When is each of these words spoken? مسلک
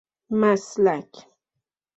مسلک 0.39 1.11